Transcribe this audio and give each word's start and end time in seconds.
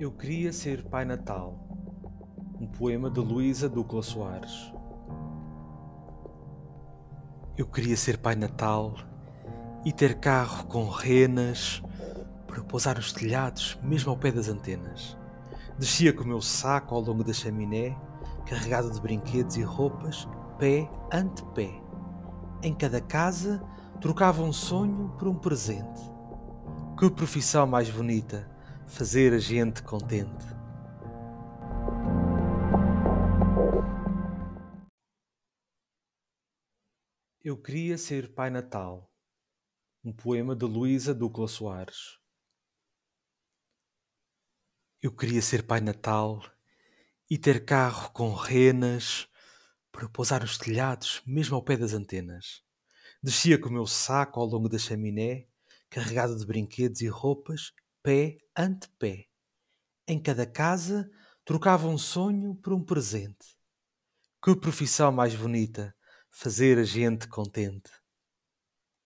Eu 0.00 0.10
queria 0.10 0.52
ser 0.52 0.82
Pai 0.84 1.04
Natal. 1.04 1.54
Um 2.58 2.66
poema 2.66 3.10
de 3.10 3.20
Luísa 3.20 3.68
Ducla 3.68 4.02
Soares. 4.02 4.72
Eu 7.56 7.66
queria 7.66 7.96
ser 7.96 8.18
Pai 8.18 8.34
Natal 8.34 8.94
e 9.84 9.92
ter 9.92 10.18
carro 10.18 10.66
com 10.66 10.88
renas 10.88 11.82
para 12.46 12.64
pousar 12.64 12.96
nos 12.96 13.12
telhados, 13.12 13.78
mesmo 13.82 14.10
ao 14.10 14.16
pé 14.16 14.32
das 14.32 14.48
antenas. 14.48 15.16
Descia 15.78 16.12
com 16.12 16.24
o 16.24 16.28
meu 16.28 16.40
saco 16.40 16.94
ao 16.94 17.00
longo 17.02 17.22
da 17.22 17.32
chaminé, 17.32 17.96
carregado 18.46 18.90
de 18.90 19.00
brinquedos 19.00 19.56
e 19.56 19.62
roupas, 19.62 20.26
pé 20.58 20.90
ante 21.12 21.44
pé. 21.54 21.70
Em 22.62 22.74
cada 22.74 23.00
casa 23.00 23.62
trocava 24.00 24.42
um 24.42 24.52
sonho 24.52 25.14
por 25.18 25.28
um 25.28 25.34
presente. 25.34 26.00
Que 26.98 27.10
profissão 27.10 27.66
mais 27.66 27.90
bonita! 27.90 28.50
Fazer 28.86 29.32
a 29.32 29.38
gente 29.38 29.82
contente. 29.82 30.44
Eu 37.44 37.56
queria 37.60 37.98
ser 37.98 38.32
Pai 38.34 38.50
Natal. 38.50 39.12
Um 40.04 40.12
poema 40.12 40.54
de 40.54 40.64
Luísa 40.64 41.12
Ducla 41.12 41.48
Soares. 41.48 42.18
Eu 45.00 45.14
queria 45.14 45.42
ser 45.42 45.66
Pai 45.66 45.80
Natal 45.80 46.40
e 47.28 47.36
ter 47.36 47.64
carro 47.64 48.10
com 48.12 48.32
renas 48.32 49.28
para 49.90 50.08
pousar 50.08 50.42
nos 50.42 50.56
telhados, 50.56 51.20
mesmo 51.26 51.56
ao 51.56 51.62
pé 51.62 51.76
das 51.76 51.92
antenas. 51.92 52.62
Descia 53.22 53.58
com 53.58 53.68
o 53.68 53.72
meu 53.72 53.86
saco 53.86 54.40
ao 54.40 54.46
longo 54.46 54.68
da 54.68 54.78
chaminé, 54.78 55.46
carregado 55.90 56.36
de 56.36 56.46
brinquedos 56.46 57.00
e 57.00 57.08
roupas, 57.08 57.72
pé 58.02 58.38
ante 58.56 58.88
pé. 58.98 59.28
Em 60.08 60.20
cada 60.20 60.46
casa 60.46 61.08
trocava 61.44 61.88
um 61.88 61.98
sonho 61.98 62.54
por 62.56 62.72
um 62.72 62.84
presente. 62.84 63.56
Que 64.42 64.56
profissão 64.56 65.12
mais 65.12 65.34
bonita, 65.34 65.94
fazer 66.30 66.78
a 66.78 66.84
gente 66.84 67.28
contente. 67.28 68.01